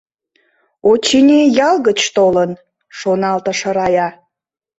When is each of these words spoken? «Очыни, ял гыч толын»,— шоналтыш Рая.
«Очыни, 0.89 1.39
ял 1.67 1.75
гыч 1.87 1.99
толын»,— 2.15 2.51
шоналтыш 2.97 3.59
Рая. 3.75 4.07